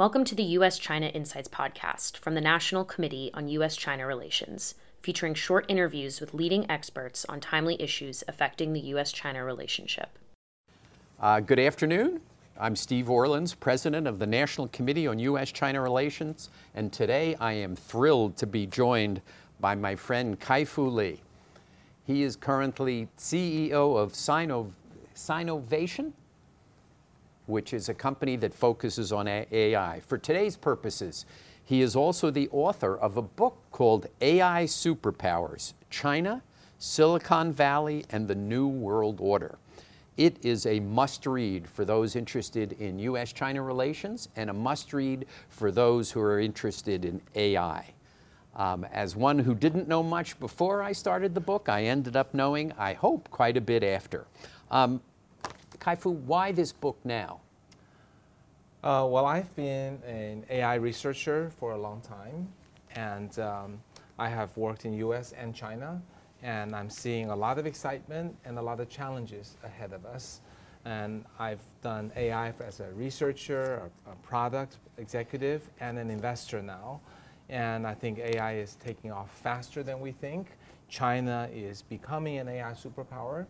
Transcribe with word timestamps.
Welcome 0.00 0.24
to 0.24 0.34
the 0.34 0.54
U.S. 0.56 0.78
China 0.78 1.08
Insights 1.08 1.50
podcast 1.50 2.16
from 2.16 2.34
the 2.34 2.40
National 2.40 2.86
Committee 2.86 3.30
on 3.34 3.48
U.S. 3.48 3.76
China 3.76 4.06
Relations, 4.06 4.74
featuring 5.02 5.34
short 5.34 5.66
interviews 5.68 6.22
with 6.22 6.32
leading 6.32 6.64
experts 6.70 7.26
on 7.26 7.38
timely 7.38 7.76
issues 7.78 8.24
affecting 8.26 8.72
the 8.72 8.80
U.S. 8.80 9.12
China 9.12 9.44
relationship. 9.44 10.18
Uh, 11.20 11.40
good 11.40 11.58
afternoon. 11.58 12.22
I'm 12.58 12.76
Steve 12.76 13.10
Orlins, 13.10 13.52
President 13.52 14.06
of 14.06 14.18
the 14.18 14.26
National 14.26 14.68
Committee 14.68 15.06
on 15.06 15.18
U.S. 15.18 15.52
China 15.52 15.82
Relations, 15.82 16.48
and 16.74 16.90
today 16.90 17.36
I 17.38 17.52
am 17.52 17.76
thrilled 17.76 18.38
to 18.38 18.46
be 18.46 18.64
joined 18.64 19.20
by 19.60 19.74
my 19.74 19.96
friend 19.96 20.40
Kai-Fu 20.40 20.88
Lee. 20.88 21.20
He 22.06 22.22
is 22.22 22.36
currently 22.36 23.06
CEO 23.18 23.98
of 23.98 24.14
Sino, 24.14 24.72
Sinovation, 25.14 26.14
which 27.50 27.74
is 27.74 27.88
a 27.88 27.94
company 27.94 28.36
that 28.36 28.54
focuses 28.54 29.12
on 29.12 29.28
AI. 29.28 30.00
For 30.06 30.16
today's 30.16 30.56
purposes, 30.56 31.26
he 31.64 31.82
is 31.82 31.94
also 31.94 32.30
the 32.30 32.48
author 32.50 32.96
of 32.96 33.16
a 33.16 33.22
book 33.22 33.58
called 33.70 34.06
AI 34.20 34.64
Superpowers 34.64 35.74
China, 35.90 36.42
Silicon 36.78 37.52
Valley, 37.52 38.04
and 38.10 38.26
the 38.26 38.34
New 38.34 38.66
World 38.66 39.18
Order. 39.20 39.58
It 40.16 40.44
is 40.44 40.66
a 40.66 40.80
must 40.80 41.26
read 41.26 41.68
for 41.68 41.84
those 41.84 42.16
interested 42.16 42.72
in 42.72 42.98
US 42.98 43.32
China 43.32 43.62
relations 43.62 44.28
and 44.36 44.50
a 44.50 44.52
must 44.52 44.92
read 44.92 45.26
for 45.48 45.70
those 45.70 46.10
who 46.10 46.20
are 46.20 46.40
interested 46.40 47.04
in 47.04 47.20
AI. 47.34 47.86
Um, 48.56 48.84
as 48.92 49.14
one 49.14 49.38
who 49.38 49.54
didn't 49.54 49.88
know 49.88 50.02
much 50.02 50.38
before 50.40 50.82
I 50.82 50.92
started 50.92 51.34
the 51.34 51.40
book, 51.40 51.68
I 51.68 51.84
ended 51.84 52.16
up 52.16 52.34
knowing, 52.34 52.72
I 52.76 52.94
hope, 52.94 53.30
quite 53.30 53.56
a 53.56 53.60
bit 53.60 53.84
after. 53.84 54.26
Um, 54.70 55.00
Kai-Fu, 55.78 56.10
why 56.10 56.52
this 56.52 56.72
book 56.72 56.98
now? 57.04 57.40
Uh, 58.82 59.06
well, 59.06 59.26
I've 59.26 59.54
been 59.56 60.00
an 60.06 60.46
AI 60.48 60.76
researcher 60.76 61.50
for 61.58 61.72
a 61.72 61.76
long 61.76 62.00
time, 62.00 62.48
and 62.94 63.38
um, 63.38 63.78
I 64.18 64.26
have 64.30 64.56
worked 64.56 64.86
in 64.86 64.94
US 64.94 65.32
and 65.32 65.54
China, 65.54 66.00
and 66.42 66.74
I'm 66.74 66.88
seeing 66.88 67.28
a 67.28 67.36
lot 67.36 67.58
of 67.58 67.66
excitement 67.66 68.34
and 68.46 68.58
a 68.58 68.62
lot 68.62 68.80
of 68.80 68.88
challenges 68.88 69.58
ahead 69.64 69.92
of 69.92 70.06
us. 70.06 70.40
And 70.86 71.26
I've 71.38 71.60
done 71.82 72.10
AI 72.16 72.54
as 72.64 72.80
a 72.80 72.90
researcher, 72.92 73.90
a, 74.06 74.12
a 74.12 74.14
product 74.22 74.78
executive, 74.96 75.68
and 75.80 75.98
an 75.98 76.08
investor 76.08 76.62
now. 76.62 77.02
And 77.50 77.86
I 77.86 77.92
think 77.92 78.18
AI 78.18 78.54
is 78.54 78.76
taking 78.76 79.12
off 79.12 79.30
faster 79.30 79.82
than 79.82 80.00
we 80.00 80.10
think. 80.10 80.56
China 80.88 81.50
is 81.52 81.82
becoming 81.82 82.38
an 82.38 82.48
AI 82.48 82.72
superpower. 82.72 83.44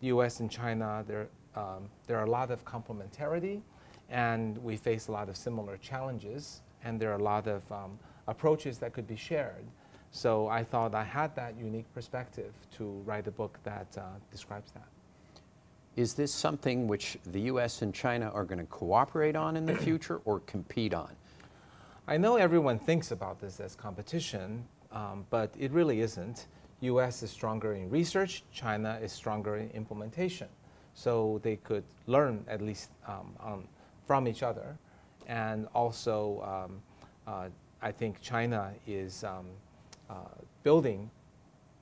The 0.00 0.06
US 0.08 0.38
and 0.38 0.48
China, 0.48 1.04
there, 1.08 1.26
um, 1.56 1.90
there 2.06 2.18
are 2.18 2.24
a 2.24 2.30
lot 2.30 2.52
of 2.52 2.64
complementarity, 2.64 3.62
and 4.10 4.58
we 4.58 4.76
face 4.76 5.08
a 5.08 5.12
lot 5.12 5.28
of 5.28 5.36
similar 5.36 5.76
challenges, 5.76 6.60
and 6.84 7.00
there 7.00 7.10
are 7.10 7.18
a 7.18 7.22
lot 7.22 7.46
of 7.46 7.70
um, 7.72 7.98
approaches 8.28 8.78
that 8.78 8.92
could 8.92 9.06
be 9.06 9.16
shared. 9.16 9.64
So 10.10 10.48
I 10.48 10.64
thought 10.64 10.94
I 10.94 11.04
had 11.04 11.34
that 11.36 11.58
unique 11.58 11.92
perspective 11.92 12.52
to 12.76 12.84
write 13.04 13.26
a 13.26 13.30
book 13.30 13.58
that 13.64 13.86
uh, 13.98 14.02
describes 14.30 14.70
that. 14.72 14.86
Is 15.96 16.14
this 16.14 16.32
something 16.32 16.86
which 16.86 17.18
the 17.32 17.40
US 17.52 17.82
and 17.82 17.92
China 17.92 18.30
are 18.30 18.44
going 18.44 18.58
to 18.58 18.66
cooperate 18.66 19.34
on 19.34 19.56
in 19.56 19.66
the 19.66 19.74
future 19.86 20.20
or 20.24 20.40
compete 20.40 20.94
on? 20.94 21.10
I 22.06 22.16
know 22.16 22.36
everyone 22.36 22.78
thinks 22.78 23.10
about 23.10 23.40
this 23.40 23.58
as 23.60 23.74
competition, 23.74 24.64
um, 24.92 25.26
but 25.30 25.52
it 25.58 25.72
really 25.72 26.00
isn't. 26.00 26.46
US 26.80 27.22
is 27.22 27.30
stronger 27.30 27.72
in 27.72 27.90
research, 27.90 28.44
China 28.52 28.98
is 29.02 29.10
stronger 29.10 29.56
in 29.56 29.70
implementation. 29.70 30.48
So 30.94 31.40
they 31.42 31.56
could 31.56 31.84
learn 32.06 32.44
at 32.48 32.62
least 32.62 32.90
um, 33.06 33.34
on, 33.40 33.68
from 34.06 34.28
each 34.28 34.42
other. 34.42 34.78
And 35.26 35.66
also, 35.74 36.42
um, 36.42 36.82
uh, 37.26 37.48
I 37.82 37.92
think 37.92 38.20
China 38.20 38.72
is 38.86 39.24
um, 39.24 39.46
uh, 40.08 40.14
building 40.62 41.10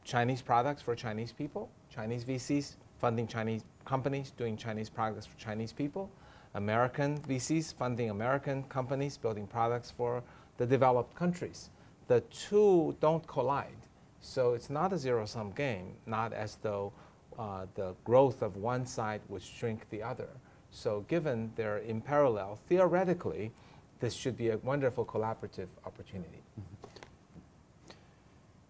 Chinese 0.04 0.42
products 0.42 0.82
for 0.82 0.94
Chinese 0.94 1.32
people, 1.32 1.70
Chinese 1.90 2.24
VCs 2.24 2.76
funding 2.98 3.26
Chinese 3.26 3.64
companies 3.84 4.30
doing 4.30 4.56
Chinese 4.56 4.88
products 4.88 5.26
for 5.26 5.38
Chinese 5.38 5.72
people. 5.72 6.10
American 6.54 7.18
VCs 7.18 7.74
funding 7.74 8.10
American 8.10 8.62
companies 8.64 9.16
building 9.16 9.46
products 9.46 9.90
for 9.90 10.22
the 10.56 10.66
developed 10.66 11.14
countries. 11.14 11.70
The 12.06 12.20
two 12.22 12.96
don't 13.00 13.26
collide. 13.26 13.82
So 14.20 14.54
it's 14.54 14.70
not 14.70 14.92
a 14.92 14.98
zero 14.98 15.26
sum 15.26 15.50
game, 15.50 15.96
not 16.06 16.32
as 16.32 16.56
though 16.62 16.92
uh, 17.38 17.66
the 17.74 17.94
growth 18.04 18.40
of 18.40 18.56
one 18.56 18.86
side 18.86 19.20
would 19.28 19.42
shrink 19.42 19.88
the 19.90 20.02
other. 20.02 20.28
So, 20.74 21.04
given 21.06 21.52
they're 21.54 21.78
in 21.78 22.00
parallel, 22.00 22.58
theoretically, 22.68 23.52
this 24.00 24.12
should 24.12 24.36
be 24.36 24.50
a 24.50 24.58
wonderful 24.58 25.04
collaborative 25.04 25.68
opportunity. 25.86 26.42
Mm-hmm. 26.60 27.90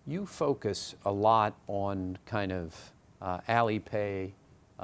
You 0.06 0.26
focus 0.26 0.94
a 1.06 1.10
lot 1.10 1.54
on 1.66 2.18
kind 2.26 2.52
of 2.52 2.92
uh, 3.22 3.40
Alipay, 3.48 4.32
uh, 4.78 4.82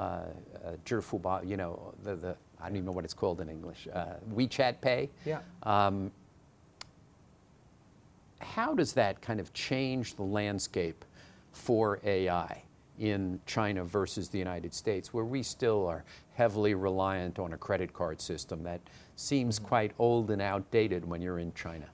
uh, 0.64 1.40
you 1.44 1.58
know, 1.58 1.94
the, 2.02 2.16
the 2.16 2.36
I 2.58 2.68
don't 2.68 2.76
even 2.76 2.86
know 2.86 2.92
what 2.92 3.04
it's 3.04 3.14
called 3.14 3.42
in 3.42 3.50
English, 3.50 3.86
uh, 3.92 4.14
WeChat 4.34 4.80
Pay. 4.80 5.10
Yeah. 5.26 5.40
Um, 5.64 6.10
how 8.40 8.72
does 8.72 8.94
that 8.94 9.20
kind 9.20 9.40
of 9.40 9.52
change 9.52 10.14
the 10.14 10.22
landscape 10.22 11.04
for 11.52 12.00
AI 12.02 12.62
in 13.00 13.40
China 13.46 13.82
versus 13.82 14.28
the 14.28 14.38
United 14.38 14.72
States, 14.74 15.12
where 15.12 15.24
we 15.24 15.42
still 15.42 15.86
are 15.86 16.04
heavily 16.34 16.74
reliant 16.74 17.38
on 17.38 17.54
a 17.54 17.56
credit 17.56 17.92
card 17.92 18.20
system 18.20 18.62
that 18.62 18.80
seems 19.16 19.58
mm-hmm. 19.58 19.68
quite 19.68 19.92
old 19.98 20.30
and 20.30 20.40
outdated 20.40 21.04
when 21.04 21.20
you're 21.20 21.38
in 21.38 21.52
China? 21.54 21.86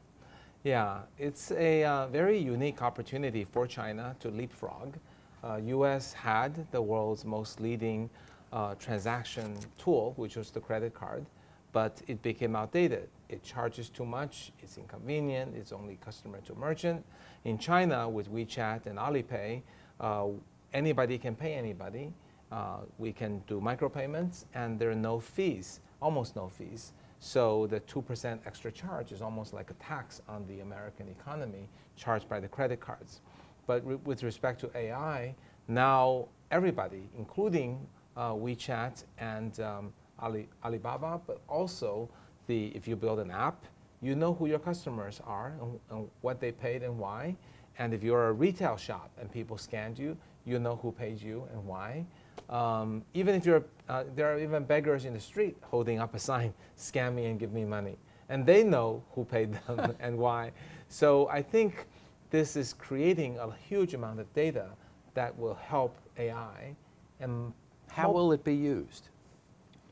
Yeah, 0.64 1.02
it's 1.16 1.52
a 1.52 1.84
uh, 1.84 2.08
very 2.08 2.36
unique 2.36 2.82
opportunity 2.82 3.44
for 3.44 3.68
China 3.68 4.16
to 4.18 4.30
leapfrog. 4.30 4.96
Uh, 5.44 5.60
U.S. 5.66 6.12
had 6.12 6.66
the 6.72 6.82
world's 6.82 7.24
most 7.24 7.60
leading 7.60 8.10
uh, 8.52 8.74
transaction 8.74 9.56
tool, 9.78 10.12
which 10.16 10.34
was 10.34 10.50
the 10.50 10.58
credit 10.58 10.92
card, 10.92 11.24
but 11.72 12.02
it 12.08 12.20
became 12.20 12.56
outdated. 12.56 13.08
It 13.28 13.44
charges 13.44 13.88
too 13.90 14.04
much, 14.04 14.50
it's 14.60 14.76
inconvenient, 14.76 15.54
it's 15.56 15.70
only 15.70 15.98
customer 16.04 16.40
to 16.46 16.54
merchant. 16.56 17.04
In 17.44 17.58
China, 17.58 18.08
with 18.08 18.28
WeChat 18.32 18.86
and 18.86 18.98
Alipay, 18.98 19.62
uh, 20.00 20.26
anybody 20.72 21.18
can 21.18 21.34
pay 21.34 21.54
anybody. 21.54 22.12
Uh, 22.52 22.78
we 22.98 23.12
can 23.12 23.42
do 23.46 23.60
micropayments, 23.60 24.44
and 24.54 24.78
there 24.78 24.90
are 24.90 24.94
no 24.94 25.18
fees, 25.18 25.80
almost 26.00 26.36
no 26.36 26.48
fees. 26.48 26.92
So 27.18 27.66
the 27.66 27.80
2% 27.80 28.38
extra 28.46 28.70
charge 28.70 29.10
is 29.10 29.22
almost 29.22 29.52
like 29.52 29.70
a 29.70 29.74
tax 29.74 30.22
on 30.28 30.46
the 30.46 30.60
American 30.60 31.08
economy 31.08 31.68
charged 31.96 32.28
by 32.28 32.40
the 32.40 32.48
credit 32.48 32.80
cards. 32.80 33.20
But 33.66 33.84
re- 33.86 33.98
with 34.04 34.22
respect 34.22 34.60
to 34.60 34.70
AI, 34.76 35.34
now 35.66 36.28
everybody, 36.50 37.08
including 37.18 37.86
uh, 38.16 38.32
WeChat 38.32 39.04
and 39.18 39.58
um, 39.60 39.92
Ali, 40.18 40.48
Alibaba, 40.64 41.20
but 41.26 41.40
also 41.48 42.08
the, 42.46 42.66
if 42.68 42.86
you 42.86 42.96
build 42.96 43.18
an 43.18 43.30
app, 43.30 43.64
you 44.00 44.14
know 44.14 44.34
who 44.34 44.46
your 44.46 44.58
customers 44.58 45.20
are 45.26 45.54
and, 45.60 45.80
and, 45.90 46.08
what 46.20 46.40
they 46.40 46.52
paid 46.52 46.82
and 46.82 46.98
why. 46.98 47.34
And 47.78 47.92
if 47.92 48.02
you're 48.02 48.28
a 48.28 48.32
retail 48.32 48.76
shop 48.76 49.10
and 49.20 49.30
people 49.30 49.58
scanned 49.58 49.98
you, 49.98 50.16
you 50.46 50.58
know 50.58 50.76
who 50.76 50.92
paid 50.92 51.20
you 51.20 51.46
and 51.52 51.64
why. 51.66 52.06
Um, 52.48 53.02
even 53.12 53.34
if 53.34 53.44
you're, 53.44 53.64
uh, 53.88 54.04
there 54.14 54.32
are 54.32 54.38
even 54.38 54.64
beggars 54.64 55.04
in 55.04 55.12
the 55.12 55.20
street 55.20 55.56
holding 55.62 55.98
up 55.98 56.14
a 56.14 56.18
sign, 56.18 56.54
scam 56.78 57.14
me 57.14 57.26
and 57.26 57.38
give 57.38 57.52
me 57.52 57.64
money. 57.64 57.98
And 58.28 58.46
they 58.46 58.62
know 58.62 59.02
who 59.12 59.24
paid 59.24 59.52
them 59.66 59.94
and 60.00 60.16
why. 60.16 60.52
So 60.88 61.28
I 61.28 61.42
think 61.42 61.86
this 62.30 62.56
is 62.56 62.72
creating 62.72 63.38
a 63.38 63.52
huge 63.68 63.94
amount 63.94 64.20
of 64.20 64.32
data 64.32 64.70
that 65.14 65.36
will 65.36 65.54
help 65.54 65.96
AI 66.18 66.76
and 67.20 67.52
how 67.88 68.10
will 68.10 68.32
it 68.32 68.44
be 68.44 68.54
used? 68.54 69.08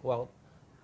Well, 0.02 0.30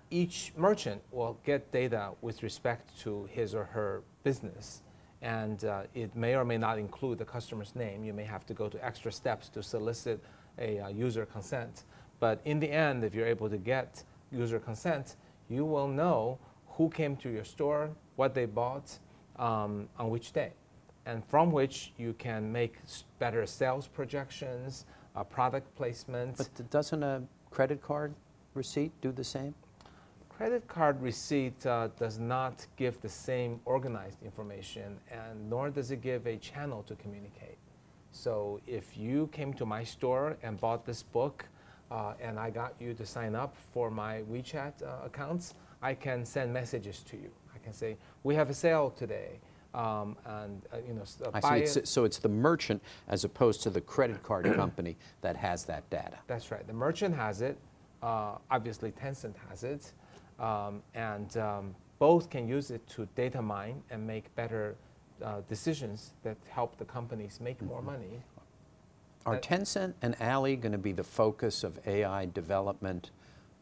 each 0.09 0.53
merchant 0.57 1.01
will 1.11 1.37
get 1.45 1.71
data 1.71 2.11
with 2.21 2.43
respect 2.43 2.99
to 3.01 3.29
his 3.31 3.53
or 3.53 3.65
her 3.65 4.03
business. 4.23 4.81
And 5.21 5.63
uh, 5.65 5.83
it 5.93 6.15
may 6.15 6.35
or 6.35 6.43
may 6.43 6.57
not 6.57 6.79
include 6.79 7.19
the 7.19 7.25
customer's 7.25 7.75
name. 7.75 8.03
You 8.03 8.13
may 8.13 8.23
have 8.23 8.45
to 8.47 8.53
go 8.53 8.69
to 8.69 8.83
extra 8.83 9.11
steps 9.11 9.49
to 9.49 9.61
solicit 9.61 10.23
a 10.57 10.79
uh, 10.79 10.87
user 10.89 11.25
consent. 11.25 11.83
But 12.19 12.41
in 12.45 12.59
the 12.59 12.71
end, 12.71 13.03
if 13.03 13.13
you're 13.13 13.27
able 13.27 13.49
to 13.49 13.57
get 13.57 14.03
user 14.31 14.59
consent, 14.59 15.15
you 15.49 15.65
will 15.65 15.87
know 15.87 16.39
who 16.67 16.89
came 16.89 17.15
to 17.17 17.29
your 17.29 17.43
store, 17.43 17.89
what 18.15 18.33
they 18.33 18.45
bought, 18.45 18.97
um, 19.37 19.87
on 19.97 20.09
which 20.09 20.31
day. 20.31 20.53
And 21.05 21.25
from 21.25 21.51
which 21.51 21.93
you 21.97 22.13
can 22.13 22.51
make 22.51 22.77
better 23.19 23.45
sales 23.45 23.87
projections, 23.87 24.85
uh, 25.15 25.23
product 25.23 25.67
placements. 25.77 26.37
But 26.37 26.69
doesn't 26.69 27.03
a 27.03 27.23
credit 27.49 27.81
card 27.81 28.13
receipt 28.53 28.91
do 29.01 29.11
the 29.11 29.23
same? 29.23 29.53
Credit 30.41 30.67
card 30.67 30.99
receipt 31.03 31.63
uh, 31.67 31.89
does 31.99 32.17
not 32.17 32.65
give 32.75 32.99
the 32.99 33.07
same 33.07 33.59
organized 33.63 34.23
information, 34.23 34.97
and 35.11 35.47
nor 35.47 35.69
does 35.69 35.91
it 35.91 36.01
give 36.01 36.25
a 36.25 36.35
channel 36.37 36.81
to 36.87 36.95
communicate. 36.95 37.59
So 38.11 38.59
if 38.65 38.97
you 38.97 39.29
came 39.31 39.53
to 39.53 39.67
my 39.67 39.83
store 39.83 40.35
and 40.41 40.59
bought 40.59 40.83
this 40.83 41.03
book, 41.03 41.45
uh, 41.91 42.13
and 42.19 42.39
I 42.39 42.49
got 42.49 42.73
you 42.79 42.95
to 42.95 43.05
sign 43.05 43.35
up 43.35 43.55
for 43.71 43.91
my 43.91 44.23
WeChat 44.31 44.81
uh, 44.81 45.05
accounts, 45.05 45.53
I 45.79 45.93
can 45.93 46.25
send 46.25 46.51
messages 46.51 47.03
to 47.03 47.17
you. 47.17 47.29
I 47.53 47.59
can 47.59 47.71
say, 47.71 47.95
we 48.23 48.33
have 48.33 48.49
a 48.49 48.55
sale 48.55 48.89
today. 48.89 49.39
Um, 49.75 50.17
and 50.25 50.59
uh, 50.73 50.77
you 50.87 50.95
know, 50.95 51.03
uh, 51.23 51.39
I 51.43 51.65
see. 51.65 51.81
it- 51.81 51.87
so 51.87 52.03
it's 52.03 52.17
the 52.17 52.29
merchant 52.29 52.81
as 53.09 53.25
opposed 53.25 53.61
to 53.61 53.69
the 53.69 53.81
credit 53.81 54.23
card 54.23 54.45
company 54.55 54.97
that 55.21 55.35
has 55.35 55.65
that 55.65 55.87
data. 55.91 56.17
That's 56.25 56.49
right. 56.49 56.65
The 56.65 56.73
merchant 56.73 57.13
has 57.15 57.43
it. 57.43 57.59
Uh, 58.01 58.37
obviously, 58.49 58.91
Tencent 58.91 59.35
has 59.47 59.63
it. 59.63 59.93
Um, 60.41 60.81
and 60.95 61.37
um, 61.37 61.75
both 61.99 62.31
can 62.31 62.47
use 62.47 62.71
it 62.71 62.85
to 62.89 63.07
data 63.15 63.41
mine 63.41 63.81
and 63.91 64.05
make 64.05 64.35
better 64.35 64.75
uh, 65.23 65.41
decisions 65.47 66.13
that 66.23 66.35
help 66.49 66.77
the 66.77 66.85
companies 66.85 67.39
make 67.39 67.61
more 67.61 67.81
money. 67.81 68.23
Are 69.27 69.35
That- 69.35 69.43
Tencent 69.43 69.93
and 70.01 70.15
Ali 70.19 70.55
going 70.55 70.71
to 70.71 70.79
be 70.79 70.93
the 70.93 71.03
focus 71.03 71.63
of 71.63 71.79
AI 71.85 72.25
development 72.33 73.11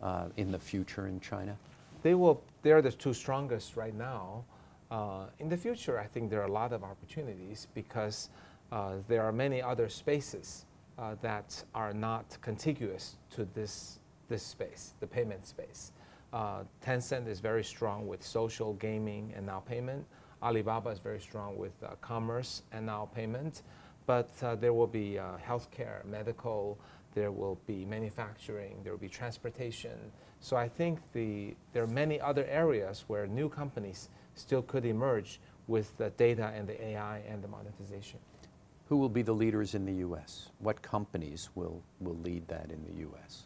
uh, 0.01 0.29
in 0.37 0.51
the 0.53 0.59
future 0.59 1.07
in 1.07 1.19
China? 1.19 1.57
They 2.01 2.13
will. 2.13 2.41
They're 2.61 2.81
the 2.81 2.93
two 2.93 3.13
strongest 3.13 3.75
right 3.75 3.93
now. 3.93 4.45
Uh, 4.89 5.25
in 5.39 5.49
the 5.49 5.57
future, 5.57 5.99
I 5.99 6.05
think 6.05 6.29
there 6.29 6.41
are 6.41 6.47
a 6.47 6.51
lot 6.51 6.71
of 6.71 6.81
opportunities 6.83 7.67
because 7.75 8.29
uh, 8.71 8.93
there 9.09 9.23
are 9.23 9.33
many 9.33 9.61
other 9.61 9.89
spaces 9.89 10.65
uh, 10.97 11.15
that 11.21 11.61
are 11.75 11.93
not 11.93 12.37
contiguous 12.41 13.17
to 13.31 13.43
this 13.53 13.99
this 14.29 14.43
space, 14.43 14.93
the 15.01 15.07
payment 15.07 15.45
space. 15.45 15.91
Uh, 16.31 16.63
Tencent 16.85 17.27
is 17.27 17.39
very 17.39 17.63
strong 17.63 18.07
with 18.07 18.23
social 18.23 18.73
gaming 18.73 19.33
and 19.35 19.45
now 19.45 19.59
payment. 19.59 20.05
Alibaba 20.41 20.89
is 20.89 20.99
very 20.99 21.19
strong 21.19 21.57
with 21.57 21.73
uh, 21.83 21.95
commerce 22.01 22.63
and 22.71 22.85
now 22.85 23.09
payment. 23.13 23.63
But 24.05 24.31
uh, 24.41 24.55
there 24.55 24.73
will 24.73 24.87
be 24.87 25.19
uh, 25.19 25.37
healthcare, 25.45 26.03
medical, 26.05 26.79
there 27.13 27.31
will 27.31 27.59
be 27.67 27.85
manufacturing, 27.85 28.79
there 28.83 28.93
will 28.93 28.99
be 28.99 29.09
transportation. 29.09 29.97
So 30.39 30.55
I 30.55 30.67
think 30.67 30.99
the, 31.13 31.55
there 31.73 31.83
are 31.83 31.87
many 31.87 32.19
other 32.21 32.45
areas 32.45 33.05
where 33.07 33.27
new 33.27 33.49
companies 33.49 34.09
still 34.35 34.61
could 34.61 34.85
emerge 34.85 35.39
with 35.67 35.95
the 35.97 36.11
data 36.11 36.51
and 36.55 36.67
the 36.67 36.81
AI 36.83 37.19
and 37.27 37.43
the 37.43 37.47
monetization. 37.47 38.19
Who 38.87 38.97
will 38.97 39.09
be 39.09 39.21
the 39.21 39.33
leaders 39.33 39.75
in 39.75 39.85
the 39.85 39.93
U.S.? 39.93 40.49
What 40.59 40.81
companies 40.81 41.49
will, 41.53 41.83
will 41.99 42.17
lead 42.17 42.47
that 42.47 42.71
in 42.71 42.83
the 42.85 43.01
U.S.? 43.01 43.43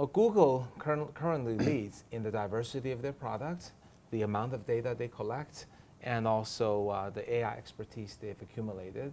Well, 0.00 0.06
Google 0.14 0.66
curr- 0.78 1.12
currently 1.12 1.58
leads 1.66 2.04
in 2.10 2.22
the 2.22 2.30
diversity 2.30 2.90
of 2.90 3.02
their 3.02 3.12
products, 3.12 3.72
the 4.12 4.22
amount 4.22 4.54
of 4.54 4.66
data 4.66 4.96
they 4.98 5.08
collect, 5.08 5.66
and 6.02 6.26
also 6.26 6.88
uh, 6.88 7.10
the 7.10 7.30
AI 7.30 7.52
expertise 7.52 8.16
they've 8.18 8.40
accumulated. 8.40 9.12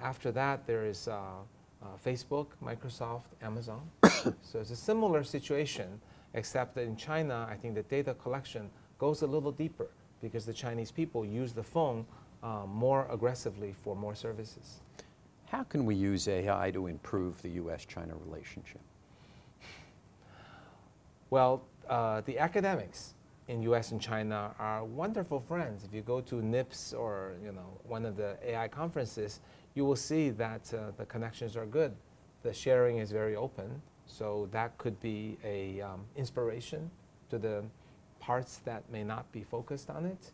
After 0.00 0.32
that, 0.32 0.66
there 0.66 0.86
is 0.86 1.06
uh, 1.06 1.20
uh, 1.80 1.86
Facebook, 2.04 2.48
Microsoft, 2.60 3.26
Amazon. 3.42 3.88
so 4.42 4.58
it's 4.58 4.72
a 4.72 4.76
similar 4.76 5.22
situation, 5.22 6.00
except 6.32 6.74
that 6.74 6.82
in 6.82 6.96
China, 6.96 7.46
I 7.48 7.54
think 7.54 7.76
the 7.76 7.84
data 7.84 8.14
collection 8.14 8.70
goes 8.98 9.22
a 9.22 9.28
little 9.28 9.52
deeper 9.52 9.86
because 10.20 10.44
the 10.44 10.52
Chinese 10.52 10.90
people 10.90 11.24
use 11.24 11.52
the 11.52 11.62
phone 11.62 12.04
uh, 12.42 12.66
more 12.66 13.06
aggressively 13.08 13.72
for 13.84 13.94
more 13.94 14.16
services. 14.16 14.80
How 15.46 15.62
can 15.62 15.86
we 15.86 15.94
use 15.94 16.26
AI 16.26 16.72
to 16.72 16.88
improve 16.88 17.40
the 17.40 17.50
U.S.-China 17.50 18.20
relationship? 18.26 18.80
Well, 21.34 21.64
uh, 21.90 22.20
the 22.20 22.38
academics 22.38 23.14
in 23.48 23.60
U.S. 23.62 23.90
and 23.90 24.00
China 24.00 24.54
are 24.56 24.84
wonderful 24.84 25.40
friends. 25.40 25.82
If 25.82 25.92
you 25.92 26.00
go 26.00 26.20
to 26.20 26.40
NIPS 26.40 26.92
or 26.92 27.32
you 27.42 27.50
know 27.50 27.80
one 27.82 28.06
of 28.06 28.16
the 28.16 28.36
AI 28.40 28.68
conferences, 28.68 29.40
you 29.74 29.84
will 29.84 29.96
see 29.96 30.30
that 30.30 30.72
uh, 30.72 30.92
the 30.96 31.04
connections 31.06 31.56
are 31.56 31.66
good. 31.66 31.92
The 32.44 32.52
sharing 32.52 32.98
is 32.98 33.10
very 33.10 33.34
open, 33.34 33.82
so 34.06 34.48
that 34.52 34.78
could 34.78 35.00
be 35.00 35.36
a 35.42 35.80
um, 35.80 36.02
inspiration 36.14 36.88
to 37.30 37.38
the 37.38 37.64
parts 38.20 38.58
that 38.64 38.88
may 38.88 39.02
not 39.02 39.24
be 39.32 39.42
focused 39.42 39.90
on 39.90 40.06
it. 40.06 40.30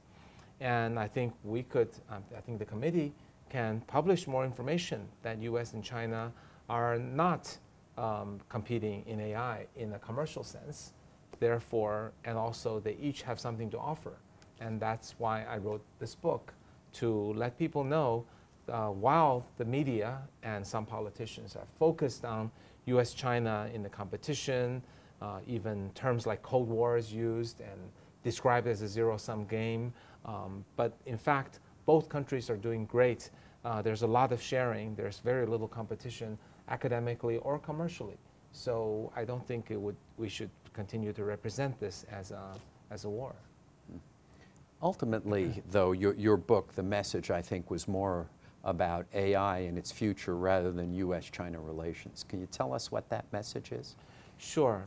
And 0.60 0.98
I 0.98 1.08
think 1.08 1.32
we 1.44 1.62
could, 1.62 1.88
um, 2.10 2.22
I 2.36 2.42
think 2.42 2.58
the 2.58 2.66
committee 2.66 3.14
can 3.48 3.80
publish 3.86 4.26
more 4.26 4.44
information 4.44 5.08
that 5.22 5.40
U.S. 5.44 5.72
and 5.72 5.82
China 5.82 6.30
are 6.68 6.98
not 6.98 7.56
um, 7.98 8.40
competing 8.48 9.04
in 9.06 9.20
AI 9.20 9.66
in 9.76 9.92
a 9.92 9.98
commercial 9.98 10.44
sense. 10.44 10.92
Therefore, 11.38 12.12
and 12.24 12.36
also 12.36 12.80
they 12.80 12.96
each 13.00 13.22
have 13.22 13.40
something 13.40 13.70
to 13.70 13.78
offer. 13.78 14.18
And 14.60 14.80
that's 14.80 15.14
why 15.18 15.44
I 15.44 15.56
wrote 15.56 15.82
this 15.98 16.14
book 16.14 16.52
to 16.94 17.32
let 17.34 17.58
people 17.58 17.84
know 17.84 18.24
uh, 18.68 18.88
while 18.88 19.46
the 19.58 19.64
media 19.64 20.18
and 20.42 20.66
some 20.66 20.86
politicians 20.86 21.56
are 21.56 21.66
focused 21.78 22.24
on 22.24 22.50
US 22.86 23.14
China 23.14 23.68
in 23.72 23.82
the 23.82 23.88
competition, 23.88 24.82
uh, 25.20 25.40
even 25.46 25.90
terms 25.94 26.26
like 26.26 26.42
Cold 26.42 26.68
War 26.68 26.96
is 26.96 27.12
used 27.12 27.60
and 27.60 27.80
described 28.22 28.66
as 28.66 28.82
a 28.82 28.88
zero 28.88 29.16
sum 29.16 29.44
game. 29.46 29.92
Um, 30.24 30.64
but 30.76 30.96
in 31.06 31.18
fact, 31.18 31.60
both 31.86 32.08
countries 32.08 32.50
are 32.50 32.56
doing 32.56 32.86
great. 32.86 33.30
Uh, 33.64 33.82
there's 33.82 34.02
a 34.02 34.06
lot 34.06 34.32
of 34.32 34.40
sharing, 34.40 34.94
there's 34.94 35.18
very 35.18 35.46
little 35.46 35.68
competition 35.68 36.38
academically 36.70 37.36
or 37.38 37.58
commercially. 37.58 38.16
So 38.52 39.12
I 39.14 39.24
don't 39.24 39.46
think 39.46 39.70
it 39.70 39.80
would, 39.80 39.96
we 40.16 40.28
should 40.28 40.50
continue 40.72 41.12
to 41.12 41.24
represent 41.24 41.78
this 41.78 42.04
as 42.10 42.30
a, 42.30 42.54
as 42.90 43.04
a 43.04 43.08
war. 43.08 43.34
Ultimately, 44.82 45.62
though, 45.70 45.92
your, 45.92 46.14
your 46.14 46.36
book, 46.36 46.74
the 46.74 46.82
message, 46.82 47.30
I 47.30 47.42
think, 47.42 47.70
was 47.70 47.86
more 47.86 48.26
about 48.64 49.06
AI 49.14 49.58
and 49.60 49.76
its 49.76 49.92
future 49.92 50.36
rather 50.36 50.72
than 50.72 50.94
U.S.-China 50.94 51.64
relations. 51.64 52.24
Can 52.28 52.40
you 52.40 52.46
tell 52.46 52.72
us 52.72 52.90
what 52.90 53.08
that 53.10 53.30
message 53.32 53.72
is? 53.72 53.96
Sure. 54.38 54.86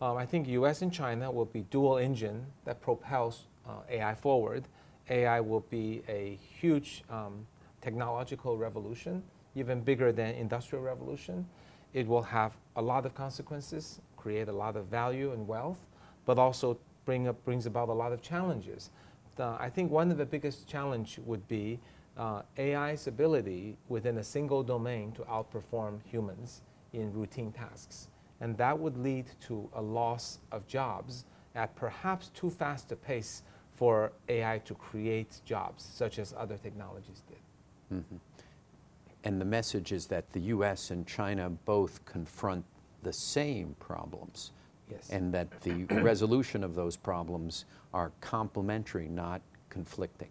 Um, 0.00 0.16
I 0.16 0.26
think 0.26 0.48
US 0.48 0.82
and 0.82 0.92
China 0.92 1.30
will 1.30 1.46
be 1.46 1.62
dual 1.70 1.98
engine 1.98 2.44
that 2.64 2.80
propels 2.80 3.46
uh, 3.66 3.72
AI 3.90 4.14
forward. 4.14 4.64
AI 5.08 5.40
will 5.40 5.64
be 5.70 6.02
a 6.08 6.38
huge 6.60 7.04
um, 7.10 7.46
technological 7.86 8.56
revolution, 8.58 9.22
even 9.54 9.80
bigger 9.80 10.10
than 10.10 10.34
industrial 10.34 10.82
revolution. 10.82 11.46
It 11.94 12.04
will 12.08 12.22
have 12.22 12.56
a 12.74 12.82
lot 12.82 13.06
of 13.06 13.14
consequences, 13.14 14.00
create 14.16 14.48
a 14.48 14.52
lot 14.64 14.74
of 14.74 14.86
value 14.86 15.30
and 15.30 15.46
wealth, 15.46 15.78
but 16.24 16.36
also 16.36 16.78
bring 17.04 17.28
up, 17.28 17.36
brings 17.44 17.64
about 17.64 17.88
a 17.88 17.92
lot 17.92 18.12
of 18.12 18.20
challenges. 18.20 18.90
The- 19.36 19.56
I 19.66 19.70
think 19.70 19.92
one 19.92 20.10
of 20.10 20.18
the 20.18 20.26
biggest 20.26 20.66
challenge 20.66 21.20
would 21.24 21.46
be 21.46 21.78
uh, 22.16 22.42
AI's 22.58 23.06
ability 23.06 23.76
within 23.88 24.18
a 24.18 24.24
single 24.24 24.64
domain 24.64 25.12
to 25.12 25.22
outperform 25.22 26.00
humans 26.04 26.62
in 26.92 27.12
routine 27.12 27.52
tasks. 27.52 28.08
And 28.40 28.56
that 28.58 28.76
would 28.76 28.96
lead 28.98 29.26
to 29.46 29.70
a 29.74 29.80
loss 29.80 30.40
of 30.50 30.66
jobs 30.66 31.24
at 31.54 31.76
perhaps 31.76 32.30
too 32.30 32.50
fast 32.50 32.90
a 32.90 32.96
pace 32.96 33.44
for 33.76 34.10
AI 34.28 34.58
to 34.64 34.74
create 34.74 35.40
jobs, 35.44 35.88
such 35.94 36.18
as 36.18 36.34
other 36.36 36.56
technologies 36.56 37.22
did. 37.28 37.45
And 37.90 39.40
the 39.40 39.44
message 39.44 39.92
is 39.92 40.06
that 40.06 40.32
the 40.32 40.40
U.S. 40.40 40.90
and 40.90 41.06
China 41.06 41.50
both 41.50 42.04
confront 42.04 42.64
the 43.02 43.12
same 43.12 43.74
problems. 43.80 44.52
Yes. 44.90 45.08
And 45.10 45.34
that 45.34 45.60
the 45.62 45.84
resolution 46.02 46.62
of 46.62 46.74
those 46.74 46.96
problems 46.96 47.64
are 47.92 48.12
complementary, 48.20 49.08
not 49.08 49.40
conflicting. 49.68 50.28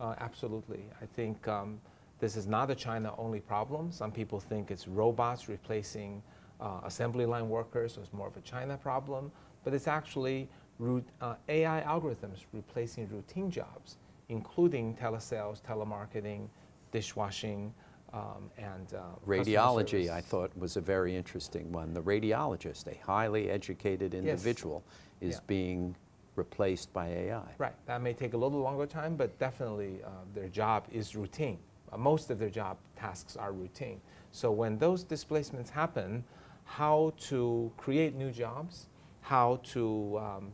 Uh, 0.00 0.14
absolutely. 0.18 0.84
I 1.00 1.06
think 1.06 1.46
um, 1.46 1.80
this 2.18 2.36
is 2.36 2.46
not 2.46 2.70
a 2.70 2.74
China 2.74 3.14
only 3.18 3.40
problem. 3.40 3.92
Some 3.92 4.10
people 4.10 4.40
think 4.40 4.70
it's 4.70 4.88
robots 4.88 5.48
replacing 5.48 6.22
uh, 6.60 6.80
assembly 6.84 7.26
line 7.26 7.48
workers, 7.48 7.94
so 7.94 8.00
it's 8.00 8.12
more 8.12 8.26
of 8.26 8.36
a 8.36 8.40
China 8.40 8.76
problem. 8.76 9.30
But 9.62 9.74
it's 9.74 9.86
actually 9.86 10.48
root, 10.78 11.04
uh, 11.20 11.34
AI 11.48 11.82
algorithms 11.86 12.44
replacing 12.52 13.08
routine 13.08 13.50
jobs, 13.50 13.96
including 14.28 14.96
telesales, 14.96 15.62
telemarketing, 15.62 16.48
dishwashing, 16.94 17.74
um, 18.12 18.48
and 18.56 18.94
uh, 18.94 19.00
Radiology. 19.26 20.08
I 20.08 20.20
thought, 20.20 20.56
was 20.56 20.76
a 20.76 20.80
very 20.80 21.16
interesting 21.16 21.72
one. 21.72 21.92
The 21.92 22.00
radiologist, 22.00 22.86
a 22.86 22.96
highly 23.04 23.50
educated 23.50 24.14
individual, 24.14 24.84
is 25.20 25.34
Yeah. 25.34 25.40
being 25.48 25.96
replaced 26.36 26.92
by 26.92 27.08
AI. 27.08 27.50
Right. 27.58 27.74
That 27.86 28.00
may 28.00 28.12
take 28.12 28.34
a 28.34 28.36
little 28.36 28.60
longer 28.60 28.86
time, 28.86 29.16
but 29.16 29.36
definitely 29.40 30.02
uh, 30.04 30.10
their 30.34 30.48
job 30.48 30.86
is 30.92 31.16
routine. 31.16 31.58
Uh, 31.92 31.96
most 31.96 32.30
of 32.30 32.38
their 32.38 32.50
job 32.50 32.76
tasks 32.94 33.36
are 33.36 33.52
routine. 33.52 34.00
So 34.30 34.52
when 34.52 34.78
those 34.78 35.02
displacements 35.02 35.70
happen, 35.70 36.22
how 36.64 37.12
to 37.30 37.72
create 37.76 38.14
new 38.14 38.30
jobs, 38.30 38.86
how 39.20 39.60
to 39.74 40.18
um, 40.18 40.52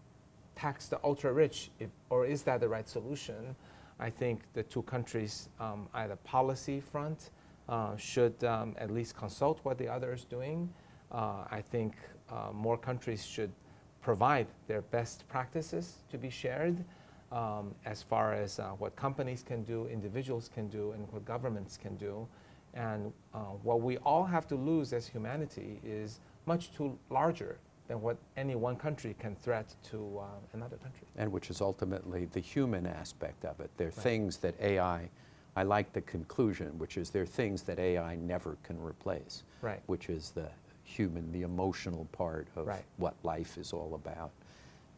tax 0.54 0.88
the 0.88 0.98
ultra 1.04 1.32
rich, 1.34 1.70
if, 1.78 1.90
or 2.08 2.24
is 2.24 2.42
that 2.44 2.60
the 2.60 2.68
right 2.68 2.88
solution? 2.88 3.54
I 4.00 4.08
think 4.08 4.40
the 4.54 4.62
two 4.62 4.82
countries, 4.82 5.50
um, 5.60 5.88
at 5.94 6.24
policy 6.24 6.80
front, 6.80 7.30
uh, 7.68 7.96
should 7.96 8.42
um, 8.44 8.74
at 8.78 8.90
least 8.90 9.16
consult 9.16 9.60
what 9.62 9.76
the 9.78 9.88
other 9.88 10.12
is 10.12 10.24
doing. 10.24 10.68
Uh, 11.12 11.44
I 11.50 11.60
think 11.60 11.94
uh, 12.30 12.48
more 12.52 12.78
countries 12.78 13.24
should 13.24 13.52
provide 14.00 14.46
their 14.66 14.80
best 14.80 15.28
practices 15.28 15.98
to 16.10 16.16
be 16.16 16.30
shared 16.30 16.82
um, 17.30 17.74
as 17.84 18.02
far 18.02 18.32
as 18.32 18.58
uh, 18.58 18.70
what 18.78 18.96
companies 18.96 19.42
can 19.42 19.62
do, 19.64 19.86
individuals 19.86 20.50
can 20.52 20.68
do, 20.68 20.92
and 20.92 21.06
what 21.12 21.24
governments 21.24 21.76
can 21.76 21.94
do. 21.96 22.26
And 22.72 23.12
uh, 23.34 23.38
what 23.62 23.82
we 23.82 23.98
all 23.98 24.24
have 24.24 24.48
to 24.48 24.56
lose 24.56 24.92
as 24.92 25.06
humanity 25.06 25.78
is 25.84 26.20
much 26.46 26.72
too 26.72 26.98
larger 27.10 27.58
than 27.90 28.00
what 28.00 28.16
any 28.36 28.54
one 28.54 28.76
country 28.76 29.16
can 29.18 29.34
threat 29.34 29.74
to 29.82 30.20
uh, 30.20 30.24
another 30.52 30.76
country. 30.76 31.08
And 31.16 31.32
which 31.32 31.50
is 31.50 31.60
ultimately 31.60 32.26
the 32.26 32.38
human 32.38 32.86
aspect 32.86 33.44
of 33.44 33.58
it. 33.58 33.68
There 33.78 33.88
are 33.88 33.90
things 33.90 34.36
that 34.38 34.54
AI, 34.60 35.10
I 35.56 35.62
like 35.64 35.92
the 35.92 36.00
conclusion, 36.02 36.78
which 36.78 36.96
is 36.96 37.10
there 37.10 37.24
are 37.24 37.26
things 37.26 37.62
that 37.64 37.80
AI 37.80 38.14
never 38.14 38.56
can 38.62 38.80
replace. 38.80 39.42
Right. 39.60 39.80
Which 39.86 40.08
is 40.08 40.30
the 40.30 40.48
human, 40.84 41.32
the 41.32 41.42
emotional 41.42 42.06
part 42.12 42.46
of 42.54 42.68
Right. 42.68 42.84
what 42.98 43.14
life 43.24 43.58
is 43.58 43.72
all 43.72 43.96
about. 43.96 44.30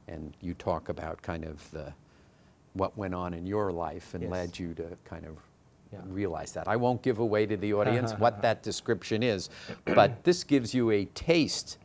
And 0.07 0.37
you 0.43 0.53
talk 0.53 0.91
about 0.91 1.23
kind 1.23 1.47
of 1.47 1.71
the, 1.71 1.95
what 2.75 2.95
went 2.99 3.15
on 3.15 3.33
in 3.33 3.47
your 3.47 3.73
life 3.73 4.13
and 4.13 4.25
Yes. 4.25 4.31
led 4.31 4.59
you 4.59 4.75
to 4.75 4.99
kind 5.07 5.25
of 5.25 5.39
Yeah. 5.91 6.01
realize 6.09 6.53
that. 6.53 6.69
I 6.69 6.77
won't 6.77 7.01
give 7.01 7.21
away 7.21 7.47
to 7.47 7.57
the 7.57 7.73
audience 7.73 8.13
what 8.19 8.43
that 8.43 8.63
description 8.63 9.23
is, 9.23 9.49
but 9.87 10.25
this 10.25 10.45
gives 10.45 10.75
you 10.75 10.91
a 10.91 11.07
taste 11.07 11.79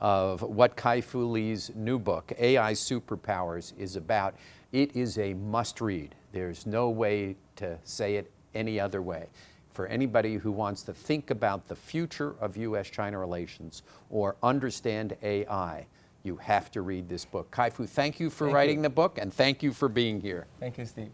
of 0.00 0.42
what 0.42 0.76
Kai 0.76 1.00
Fu 1.00 1.24
Lee's 1.26 1.70
new 1.76 1.98
book, 1.98 2.32
AI 2.38 2.72
Superpowers, 2.72 3.72
is 3.78 3.96
about. 3.96 4.34
It 4.72 4.96
is 4.96 5.18
a 5.18 5.34
must 5.34 5.80
read. 5.80 6.14
There's 6.32 6.66
no 6.66 6.90
way 6.90 7.36
to 7.56 7.78
say 7.84 8.16
it 8.16 8.30
any 8.54 8.80
other 8.80 9.02
way. 9.02 9.26
For 9.72 9.86
anybody 9.86 10.34
who 10.34 10.50
wants 10.50 10.82
to 10.82 10.92
think 10.92 11.30
about 11.30 11.68
the 11.68 11.76
future 11.76 12.34
of 12.40 12.56
US 12.56 12.88
China 12.88 13.18
relations 13.18 13.82
or 14.10 14.36
understand 14.42 15.16
AI, 15.22 15.86
you 16.22 16.36
have 16.36 16.70
to 16.72 16.82
read 16.82 17.08
this 17.08 17.24
book. 17.24 17.50
Kai 17.50 17.70
Fu, 17.70 17.86
thank 17.86 18.18
you 18.20 18.30
for 18.30 18.46
Thank 18.46 18.54
writing 18.54 18.76
you. 18.78 18.82
the 18.82 18.90
book 18.90 19.18
and 19.18 19.32
thank 19.32 19.62
you 19.62 19.72
for 19.72 19.88
being 19.88 20.20
here. 20.20 20.46
Thank 20.58 20.78
you, 20.78 20.84
Steve. 20.84 21.10